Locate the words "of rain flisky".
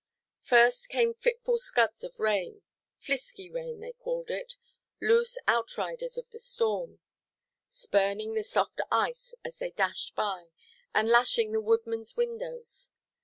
2.03-3.51